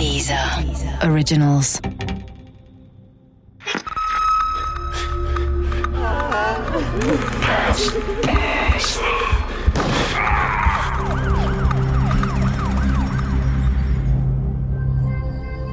Dieser 0.00 0.64
Originals. 1.02 1.82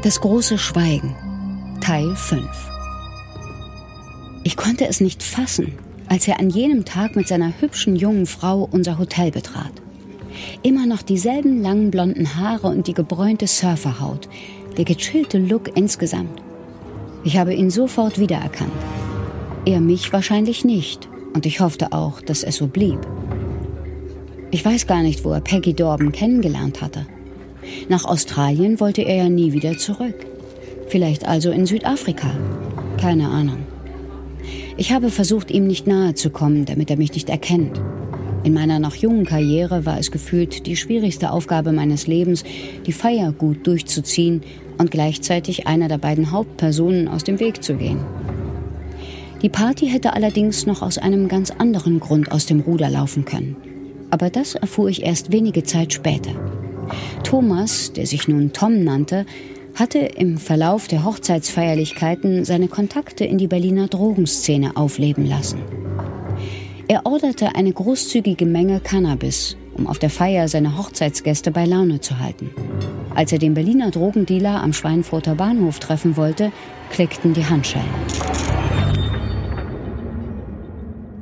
Das 0.03 0.19
große 0.19 0.57
Schweigen 0.57 1.15
Teil 1.79 2.13
5 2.13 2.43
Ich 4.43 4.57
konnte 4.57 4.87
es 4.87 4.99
nicht 4.99 5.23
fassen, 5.23 5.79
als 6.09 6.27
er 6.27 6.41
an 6.41 6.49
jenem 6.49 6.83
Tag 6.83 7.15
mit 7.15 7.29
seiner 7.29 7.53
hübschen 7.61 7.95
jungen 7.95 8.25
Frau 8.25 8.67
unser 8.69 8.97
Hotel 8.97 9.31
betrat. 9.31 9.71
Immer 10.63 10.85
noch 10.85 11.01
dieselben 11.01 11.61
langen 11.61 11.91
blonden 11.91 12.35
Haare 12.35 12.67
und 12.67 12.87
die 12.87 12.93
gebräunte 12.93 13.47
Surferhaut, 13.47 14.27
der 14.77 14.85
gechillte 14.85 15.37
Look 15.37 15.75
insgesamt. 15.75 16.41
Ich 17.23 17.37
habe 17.37 17.53
ihn 17.53 17.69
sofort 17.69 18.19
wiedererkannt. 18.19 18.71
Er 19.65 19.81
mich 19.81 20.13
wahrscheinlich 20.13 20.63
nicht, 20.63 21.09
und 21.33 21.45
ich 21.45 21.59
hoffte 21.59 21.91
auch, 21.91 22.21
dass 22.21 22.43
es 22.43 22.57
so 22.57 22.67
blieb. 22.67 22.99
Ich 24.49 24.63
weiß 24.63 24.87
gar 24.87 25.03
nicht, 25.03 25.25
wo 25.25 25.31
er 25.33 25.41
Peggy 25.41 25.73
Dorben 25.73 26.11
kennengelernt 26.11 26.81
hatte. 26.81 27.05
Nach 27.89 28.05
Australien 28.05 28.79
wollte 28.79 29.01
er 29.01 29.15
ja 29.15 29.29
nie 29.29 29.51
wieder 29.51 29.77
zurück. 29.77 30.15
Vielleicht 30.87 31.27
also 31.27 31.51
in 31.51 31.65
Südafrika. 31.65 32.29
Keine 32.99 33.27
Ahnung. 33.27 33.59
Ich 34.77 34.93
habe 34.93 35.09
versucht, 35.09 35.51
ihm 35.51 35.67
nicht 35.67 35.85
nahe 35.85 36.13
zu 36.13 36.29
kommen, 36.29 36.65
damit 36.65 36.89
er 36.89 36.97
mich 36.97 37.13
nicht 37.13 37.29
erkennt. 37.29 37.81
In 38.47 38.53
meiner 38.53 38.79
noch 38.79 38.95
jungen 38.95 39.25
Karriere 39.25 39.85
war 39.85 39.99
es 39.99 40.09
gefühlt 40.09 40.67
die 40.67 40.77
schwierigste 40.77 41.31
Aufgabe 41.31 41.73
meines 41.73 42.07
Lebens, 42.07 42.45
die 42.85 42.93
Feier 42.93 43.33
gut 43.33 43.67
durchzuziehen 43.67 44.41
und 44.77 44.89
gleichzeitig 44.89 45.67
einer 45.67 45.89
der 45.89 45.97
beiden 45.97 46.31
Hauptpersonen 46.31 47.09
aus 47.09 47.25
dem 47.25 47.41
Weg 47.41 47.61
zu 47.61 47.75
gehen. 47.75 47.99
Die 49.41 49.49
Party 49.49 49.89
hätte 49.89 50.13
allerdings 50.13 50.65
noch 50.65 50.81
aus 50.81 50.97
einem 50.97 51.27
ganz 51.27 51.51
anderen 51.51 51.99
Grund 51.99 52.31
aus 52.31 52.45
dem 52.45 52.61
Ruder 52.61 52.89
laufen 52.89 53.25
können. 53.25 53.57
Aber 54.11 54.29
das 54.29 54.55
erfuhr 54.55 54.87
ich 54.87 55.03
erst 55.03 55.33
wenige 55.33 55.63
Zeit 55.63 55.91
später. 55.91 56.31
Thomas, 57.25 57.91
der 57.91 58.07
sich 58.07 58.29
nun 58.29 58.53
Tom 58.53 58.81
nannte, 58.81 59.25
hatte 59.75 59.99
im 59.99 60.37
Verlauf 60.37 60.87
der 60.87 61.03
Hochzeitsfeierlichkeiten 61.03 62.45
seine 62.45 62.69
Kontakte 62.69 63.25
in 63.25 63.39
die 63.39 63.47
Berliner 63.47 63.89
Drogenszene 63.89 64.77
aufleben 64.77 65.25
lassen. 65.25 65.59
Er 66.89 67.05
orderte 67.05 67.53
eine 67.53 67.73
großzügige 67.73 68.45
Menge 68.45 68.79
Cannabis, 68.79 69.57
um 69.75 69.87
auf 69.87 69.99
der 69.99 70.09
Feier 70.09 70.47
seine 70.47 70.77
Hochzeitsgäste 70.77 71.51
bei 71.51 71.65
Laune 71.65 71.99
zu 71.99 72.19
halten. 72.19 72.49
Als 73.13 73.33
er 73.33 73.39
den 73.39 73.55
Berliner 73.55 73.91
Drogendealer 73.91 74.63
am 74.63 74.71
Schweinfurter 74.71 75.35
Bahnhof 75.35 75.79
treffen 75.79 76.15
wollte, 76.15 76.53
klickten 76.89 77.33
die 77.33 77.43
Handschellen. 77.43 77.89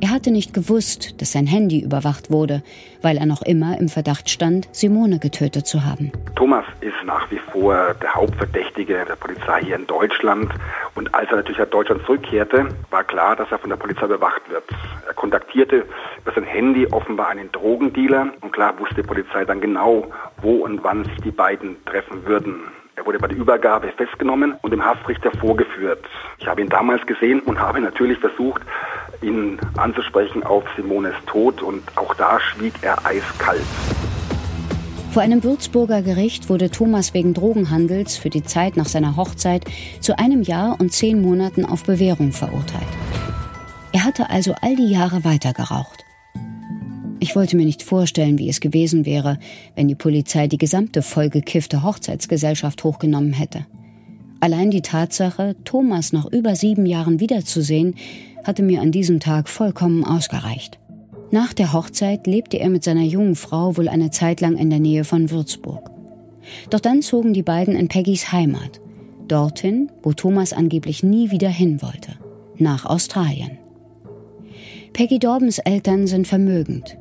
Er 0.01 0.11
hatte 0.11 0.29
nicht 0.29 0.53
gewusst, 0.53 1.15
dass 1.17 1.31
sein 1.31 1.47
Handy 1.47 1.79
überwacht 1.79 2.29
wurde, 2.29 2.61
weil 3.01 3.17
er 3.17 3.25
noch 3.25 3.41
immer 3.41 3.79
im 3.79 3.89
Verdacht 3.89 4.29
stand, 4.29 4.67
Simone 4.71 5.17
getötet 5.17 5.65
zu 5.65 5.83
haben. 5.83 6.11
Thomas 6.35 6.65
ist 6.81 7.01
nach 7.05 7.31
wie 7.31 7.37
vor 7.37 7.93
der 8.01 8.13
Hauptverdächtige 8.13 9.05
der 9.07 9.15
Polizei 9.15 9.61
hier 9.63 9.77
in 9.77 9.87
Deutschland. 9.87 10.53
Und 10.93 11.15
als 11.15 11.29
er 11.29 11.37
natürlich 11.37 11.59
nach 11.59 11.67
Deutschland 11.67 12.05
zurückkehrte, 12.05 12.67
war 12.89 13.03
klar, 13.05 13.35
dass 13.35 13.49
er 13.51 13.57
von 13.57 13.69
der 13.69 13.77
Polizei 13.77 14.05
bewacht 14.07 14.41
wird. 14.49 14.65
Er 15.07 15.13
kontaktierte 15.13 15.85
über 16.21 16.31
sein 16.33 16.43
Handy 16.43 16.87
offenbar 16.87 17.29
einen 17.29 17.51
Drogendealer 17.51 18.33
und 18.41 18.51
klar 18.51 18.77
wusste 18.79 18.95
die 18.95 19.07
Polizei 19.07 19.45
dann 19.45 19.61
genau, 19.61 20.11
wo 20.41 20.57
und 20.57 20.83
wann 20.83 21.05
sich 21.05 21.21
die 21.21 21.31
beiden 21.31 21.83
treffen 21.85 22.25
würden. 22.25 22.63
Er 22.97 23.05
wurde 23.05 23.19
bei 23.19 23.27
der 23.27 23.37
Übergabe 23.37 23.89
festgenommen 23.95 24.55
und 24.61 24.71
dem 24.71 24.83
Haftrichter 24.83 25.31
vorgeführt. 25.39 26.03
Ich 26.37 26.47
habe 26.47 26.61
ihn 26.61 26.69
damals 26.69 27.05
gesehen 27.05 27.41
und 27.41 27.59
habe 27.59 27.79
natürlich 27.79 28.19
versucht, 28.19 28.61
ihn 29.21 29.59
anzusprechen 29.77 30.43
auf 30.43 30.63
Simones 30.75 31.15
Tod 31.25 31.61
und 31.61 31.83
auch 31.95 32.13
da 32.15 32.39
schwieg 32.39 32.73
er 32.81 33.05
eiskalt. 33.05 33.61
Vor 35.15 35.23
einem 35.23 35.45
Würzburger 35.45 36.01
Gericht 36.01 36.49
wurde 36.49 36.69
Thomas 36.69 37.13
wegen 37.13 37.33
Drogenhandels 37.33 38.17
für 38.17 38.29
die 38.29 38.43
Zeit 38.43 38.75
nach 38.75 38.89
seiner 38.89 39.15
Hochzeit 39.15 39.63
zu 40.01 40.19
einem 40.19 40.41
Jahr 40.41 40.77
und 40.77 40.91
zehn 40.91 41.21
Monaten 41.21 41.63
auf 41.63 41.85
Bewährung 41.85 42.33
verurteilt. 42.33 42.83
Er 43.93 44.03
hatte 44.03 44.29
also 44.29 44.55
all 44.59 44.75
die 44.75 44.89
Jahre 44.89 45.23
weitergeraucht. 45.23 46.03
Ich 47.21 47.33
wollte 47.33 47.55
mir 47.55 47.63
nicht 47.63 47.81
vorstellen, 47.81 48.37
wie 48.39 48.49
es 48.49 48.59
gewesen 48.59 49.05
wäre, 49.05 49.39
wenn 49.73 49.87
die 49.87 49.95
Polizei 49.95 50.49
die 50.49 50.57
gesamte 50.57 51.01
vollgekiffte 51.01 51.81
Hochzeitsgesellschaft 51.81 52.83
hochgenommen 52.83 53.31
hätte. 53.31 53.65
Allein 54.41 54.69
die 54.69 54.81
Tatsache, 54.81 55.55
Thomas 55.63 56.11
nach 56.11 56.25
über 56.25 56.57
sieben 56.57 56.85
Jahren 56.85 57.21
wiederzusehen, 57.21 57.95
hatte 58.43 58.63
mir 58.63 58.81
an 58.81 58.91
diesem 58.91 59.21
Tag 59.21 59.47
vollkommen 59.47 60.03
ausgereicht. 60.03 60.77
Nach 61.31 61.53
der 61.53 61.73
Hochzeit 61.73 62.27
lebte 62.27 62.59
er 62.59 62.69
mit 62.69 62.83
seiner 62.83 63.03
jungen 63.03 63.35
Frau 63.35 63.77
wohl 63.77 63.87
eine 63.87 64.11
Zeit 64.11 64.41
lang 64.41 64.57
in 64.57 64.69
der 64.69 64.79
Nähe 64.79 65.03
von 65.03 65.31
Würzburg. 65.31 65.91
Doch 66.69 66.79
dann 66.79 67.01
zogen 67.01 67.33
die 67.33 67.43
beiden 67.43 67.75
in 67.75 67.87
Peggys 67.87 68.31
Heimat, 68.31 68.79
dorthin, 69.27 69.91
wo 70.03 70.13
Thomas 70.13 70.53
angeblich 70.53 71.03
nie 71.03 71.31
wieder 71.31 71.49
hin 71.49 71.81
wollte, 71.81 72.13
nach 72.57 72.85
Australien. 72.85 73.57
Peggy 74.93 75.19
Dorbens 75.19 75.59
Eltern 75.59 76.07
sind 76.07 76.27
vermögend. 76.27 76.97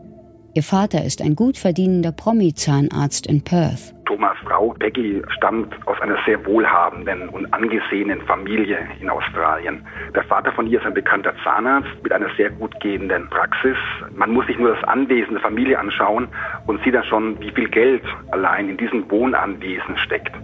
Ihr 0.57 0.63
Vater 0.63 1.05
ist 1.05 1.21
ein 1.21 1.35
gut 1.35 1.59
verdienender 1.59 2.13
Promi-Zahnarzt 2.13 3.27
in 3.27 3.43
Perth. 3.43 3.93
Thomas 4.07 4.37
Frau 4.45 4.73
Becky 4.79 5.21
stammt 5.37 5.75
aus 5.89 6.01
einer 6.01 6.17
sehr 6.25 6.47
wohlhabenden 6.47 7.29
und 7.31 7.53
angesehenen 7.53 8.21
Familie 8.21 8.79
in 9.01 9.11
Australien. 9.11 9.85
Der 10.15 10.23
Vater 10.23 10.53
von 10.53 10.69
ihr 10.69 10.79
ist 10.79 10.87
ein 10.87 10.95
bekannter 10.95 11.35
Zahnarzt 11.43 11.91
mit 12.05 12.13
einer 12.13 12.29
sehr 12.37 12.51
gut 12.51 12.79
gehenden 12.79 13.29
Praxis. 13.31 13.77
Man 14.15 14.31
muss 14.31 14.47
sich 14.47 14.57
nur 14.57 14.73
das 14.73 14.85
Anwesen 14.85 15.33
der 15.33 15.43
Familie 15.43 15.77
anschauen 15.77 16.29
und 16.69 16.81
sieht 16.85 16.95
dann 16.95 17.03
schon, 17.03 17.41
wie 17.41 17.51
viel 17.51 17.69
Geld 17.69 18.05
allein 18.31 18.69
in 18.69 18.77
diesem 18.77 19.11
Wohnanwesen 19.11 19.99
steckt. 20.05 20.37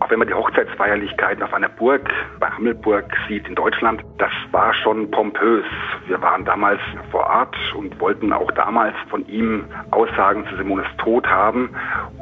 Auch 0.00 0.10
wenn 0.10 0.20
man 0.20 0.28
die 0.28 0.34
Hochzeitsfeierlichkeiten 0.34 1.42
auf 1.42 1.52
einer 1.52 1.68
Burg, 1.68 2.08
bei 2.38 2.48
Hammelburg 2.48 3.04
sieht 3.26 3.48
in 3.48 3.54
Deutschland, 3.54 4.02
das 4.18 4.30
war 4.52 4.72
schon 4.74 5.10
pompös. 5.10 5.64
Wir 6.06 6.22
waren 6.22 6.44
damals 6.44 6.80
vor 7.10 7.26
Ort 7.26 7.56
und 7.76 7.98
wollten 8.00 8.32
auch 8.32 8.50
damals 8.52 8.94
von 9.10 9.26
ihm 9.28 9.64
Aussagen 9.90 10.46
zu 10.48 10.56
Simones 10.56 10.86
Tod 10.98 11.26
haben. 11.26 11.70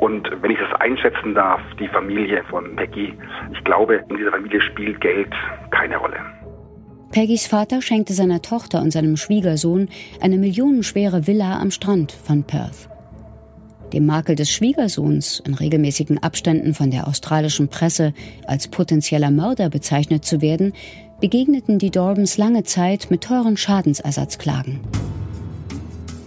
Und 0.01 0.31
wenn 0.41 0.51
ich 0.51 0.59
das 0.59 0.81
einschätzen 0.81 1.35
darf, 1.35 1.61
die 1.79 1.89
Familie 1.89 2.43
von 2.45 2.75
Peggy, 2.77 3.15
ich 3.53 3.65
glaube, 3.65 4.03
in 4.09 4.17
dieser 4.17 4.31
Familie 4.31 4.61
spielt 4.63 5.01
Geld 5.01 5.35
keine 5.71 5.99
Rolle. 5.99 6.17
Peggys 7.13 7.47
Vater 7.47 7.83
schenkte 7.83 8.15
seiner 8.15 8.43
Tochter 8.43 8.81
und 8.81 8.91
seinem 8.91 9.17
Schwiegersohn 9.17 9.89
eine 10.21 10.39
millionenschwere 10.39 11.27
Villa 11.27 11.59
am 11.61 11.71
Strand 11.71 12.13
von 12.13 12.45
Perth. 12.45 12.89
Dem 13.97 14.05
Makel 14.05 14.37
des 14.37 14.53
Schwiegersohns, 14.53 15.43
in 15.47 15.55
regelmäßigen 15.55 16.23
Abständen 16.23 16.75
von 16.75 16.91
der 16.91 17.09
australischen 17.09 17.69
Presse 17.69 18.12
als 18.47 18.69
potenzieller 18.69 19.31
Mörder 19.31 19.71
bezeichnet 19.71 20.23
zu 20.23 20.43
werden, 20.43 20.75
begegneten 21.19 21.79
die 21.79 21.91
Dorbens 21.91 22.37
lange 22.37 22.62
Zeit 22.62 23.07
mit 23.11 23.25
teuren 23.25 23.57
Schadensersatzklagen. 23.57 24.81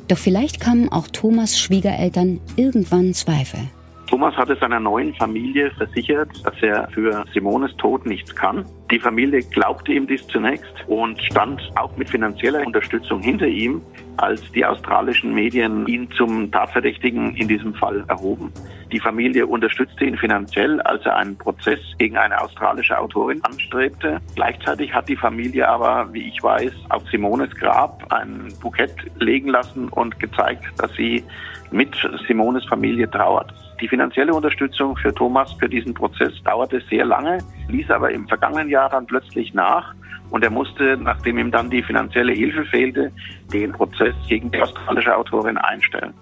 Doch 0.08 0.18
vielleicht 0.18 0.60
kamen 0.60 0.92
auch 0.92 1.10
Thomas 1.10 1.60
Schwiegereltern 1.60 2.42
irgendwann 2.56 3.14
Zweifel. 3.14 3.60
Thomas 4.08 4.36
hatte 4.36 4.58
seiner 4.60 4.80
neuen 4.80 5.14
Familie 5.14 5.70
versichert, 5.78 6.30
dass 6.44 6.56
er 6.64 6.90
für 6.90 7.24
Simones 7.36 7.76
Tod 7.78 8.08
nichts 8.08 8.36
kann. 8.36 8.66
Die 8.92 9.00
Familie 9.00 9.44
glaubte 9.44 9.94
ihm 9.94 10.08
dies 10.08 10.26
zunächst 10.28 10.74
und 10.88 11.22
stand 11.22 11.62
auch 11.76 11.96
mit 11.96 12.10
finanzieller 12.10 12.66
Unterstützung 12.66 13.22
hinter 13.22 13.46
ihm, 13.46 13.84
als 14.18 14.42
die 14.52 14.66
australischen 14.66 15.34
Medien 15.34 15.86
ihn 15.86 16.10
zum 16.12 16.52
Tatverdächtigen 16.52 17.36
in 17.36 17.48
diesem 17.48 17.76
Fall 17.76 18.04
erhoben. 18.08 18.52
Die 18.92 19.00
Familie 19.00 19.46
unterstützte 19.46 20.06
ihn 20.06 20.18
finanziell, 20.18 20.82
als 20.82 21.06
er 21.06 21.18
einen 21.18 21.38
Prozess 21.38 21.80
gegen 22.00 22.18
eine 22.18 22.42
australische 22.42 22.98
Autorin 22.98 23.44
anstrebte. 23.44 24.20
Gleichzeitig 24.34 24.92
hat 24.92 25.08
die 25.08 25.16
Familie 25.16 25.70
aber, 25.70 26.12
wie 26.12 26.28
ich 26.28 26.42
weiß, 26.42 26.74
auf 26.90 27.08
Simones 27.12 27.52
Grab 27.56 28.12
ein 28.12 28.52
Bukett 28.60 28.96
legen 29.20 29.50
lassen 29.50 29.90
und 29.90 30.20
gezeigt, 30.20 30.64
dass 30.78 30.92
sie 30.96 31.24
mit 31.70 31.96
Simones 32.28 32.66
Familie 32.66 33.08
trauert. 33.10 33.54
Die 33.80 33.88
finanzielle 33.88 34.34
Unterstützung 34.34 34.98
für 34.98 35.14
Thomas 35.14 35.54
für 35.54 35.70
diesen 35.70 35.94
Prozess 35.94 36.34
dauerte 36.44 36.82
sehr 36.90 37.06
lange, 37.06 37.38
ließ 37.70 37.90
aber 37.92 38.12
im 38.12 38.28
vergangenen 38.28 38.70
Jahr 38.70 38.90
dann 38.90 39.06
plötzlich 39.06 39.54
nach 39.54 39.94
und 40.30 40.44
er 40.44 40.50
musste, 40.50 40.98
nachdem 40.98 41.38
ihm 41.38 41.52
dann 41.52 41.70
die 41.70 41.84
finanzielle 41.84 42.34
Hilfe 42.34 42.66
fehlte, 42.66 43.12
den 43.52 43.72
Prozess 43.72 44.14
gegen 44.28 44.52
die 44.52 44.62
australische 44.62 45.16
Autorin 45.16 45.58
einstellen. 45.58 46.14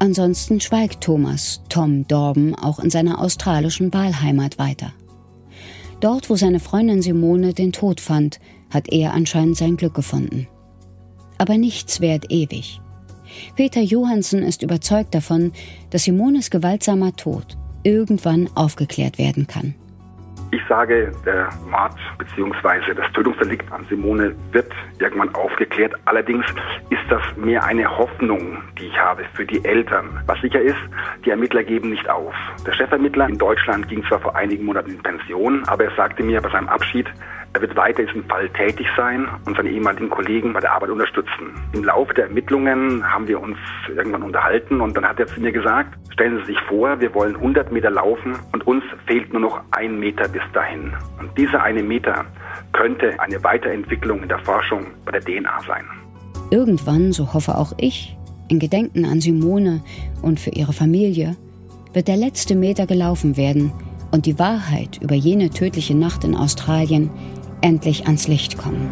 Ansonsten 0.00 0.60
schweigt 0.60 1.02
Thomas, 1.02 1.62
Tom 1.68 2.06
Dorben, 2.06 2.54
auch 2.54 2.78
in 2.78 2.90
seiner 2.90 3.20
australischen 3.20 3.92
Wahlheimat 3.92 4.58
weiter. 4.58 4.92
Dort, 6.00 6.30
wo 6.30 6.36
seine 6.36 6.60
Freundin 6.60 7.02
Simone 7.02 7.52
den 7.52 7.72
Tod 7.72 8.00
fand, 8.00 8.38
hat 8.72 8.88
er 8.92 9.12
anscheinend 9.12 9.56
sein 9.56 9.76
Glück 9.76 9.94
gefunden. 9.94 10.46
Aber 11.38 11.58
nichts 11.58 12.00
währt 12.00 12.26
ewig. 12.30 12.80
Peter 13.56 13.80
Johansen 13.80 14.42
ist 14.42 14.62
überzeugt 14.62 15.14
davon, 15.14 15.52
dass 15.90 16.04
Simones 16.04 16.50
gewaltsamer 16.50 17.16
Tod, 17.16 17.56
irgendwann 17.82 18.48
aufgeklärt 18.54 19.18
werden 19.18 19.46
kann. 19.46 19.74
Ich 20.50 20.62
sage, 20.66 21.12
der 21.26 21.50
Mord 21.70 21.94
bzw. 22.16 22.94
das 22.94 23.12
Tötungsdelikt 23.12 23.70
an 23.70 23.84
Simone 23.90 24.34
wird 24.52 24.72
irgendwann 24.98 25.34
aufgeklärt. 25.34 25.92
Allerdings 26.06 26.46
ist 26.88 27.02
das 27.10 27.22
mehr 27.36 27.64
eine 27.64 27.86
Hoffnung, 27.98 28.62
die 28.78 28.86
ich 28.86 28.98
habe 28.98 29.24
für 29.34 29.44
die 29.44 29.62
Eltern. 29.62 30.22
Was 30.24 30.40
sicher 30.40 30.60
ist, 30.60 30.78
die 31.26 31.30
Ermittler 31.30 31.64
geben 31.64 31.90
nicht 31.90 32.08
auf. 32.08 32.34
Der 32.66 32.72
Chefermittler 32.72 33.28
in 33.28 33.36
Deutschland 33.36 33.88
ging 33.88 34.02
zwar 34.06 34.20
vor 34.20 34.36
einigen 34.36 34.64
Monaten 34.64 34.92
in 34.92 35.02
Pension, 35.02 35.64
aber 35.66 35.84
er 35.84 35.94
sagte 35.96 36.22
mir 36.22 36.40
bei 36.40 36.48
seinem 36.48 36.68
Abschied, 36.68 37.06
er 37.54 37.62
wird 37.62 37.76
weiter 37.76 38.00
in 38.00 38.06
diesem 38.06 38.24
Fall 38.24 38.48
tätig 38.50 38.86
sein 38.96 39.26
und 39.44 39.56
seine 39.56 39.70
ehemaligen 39.70 40.10
Kollegen 40.10 40.52
bei 40.52 40.60
der 40.60 40.72
Arbeit 40.72 40.90
unterstützen. 40.90 41.54
Im 41.72 41.84
Laufe 41.84 42.12
der 42.14 42.24
Ermittlungen 42.24 43.02
haben 43.10 43.26
wir 43.26 43.40
uns 43.40 43.56
irgendwann 43.88 44.22
unterhalten 44.22 44.80
und 44.80 44.96
dann 44.96 45.08
hat 45.08 45.18
er 45.18 45.26
zu 45.26 45.40
mir 45.40 45.52
gesagt, 45.52 45.98
stellen 46.12 46.38
Sie 46.40 46.52
sich 46.52 46.60
vor, 46.68 47.00
wir 47.00 47.14
wollen 47.14 47.36
100 47.36 47.72
Meter 47.72 47.90
laufen 47.90 48.36
und 48.52 48.66
uns 48.66 48.84
fehlt 49.06 49.32
nur 49.32 49.42
noch 49.42 49.60
ein 49.70 49.98
Meter 49.98 50.28
bis 50.28 50.42
dahin. 50.52 50.92
Und 51.18 51.36
dieser 51.38 51.62
eine 51.62 51.82
Meter 51.82 52.26
könnte 52.72 53.18
eine 53.18 53.42
Weiterentwicklung 53.42 54.22
in 54.22 54.28
der 54.28 54.38
Forschung 54.40 54.86
bei 55.04 55.12
der 55.12 55.22
DNA 55.22 55.60
sein. 55.66 55.84
Irgendwann, 56.50 57.12
so 57.12 57.32
hoffe 57.32 57.56
auch 57.56 57.72
ich, 57.78 58.16
in 58.48 58.58
Gedenken 58.58 59.04
an 59.04 59.20
Simone 59.20 59.82
und 60.22 60.40
für 60.40 60.50
ihre 60.50 60.72
Familie, 60.72 61.36
wird 61.92 62.08
der 62.08 62.16
letzte 62.16 62.54
Meter 62.54 62.86
gelaufen 62.86 63.36
werden 63.36 63.72
und 64.10 64.26
die 64.26 64.38
Wahrheit 64.38 64.98
über 65.02 65.14
jene 65.14 65.50
tödliche 65.50 65.94
Nacht 65.94 66.24
in 66.24 66.34
Australien 66.34 67.10
endlich 67.60 68.06
ans 68.06 68.28
Licht 68.28 68.58
kommen. 68.58 68.88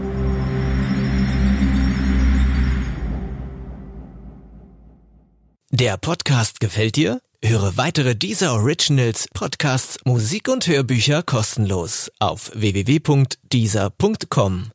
Der 5.70 5.96
Podcast 5.98 6.60
gefällt 6.60 6.96
dir? 6.96 7.20
Höre 7.44 7.76
weitere 7.76 8.16
dieser 8.16 8.54
Originals, 8.54 9.28
Podcasts, 9.34 9.98
Musik 10.04 10.48
und 10.48 10.66
Hörbücher 10.66 11.22
kostenlos 11.22 12.10
auf 12.18 12.50
www.dieser.com. 12.54 14.70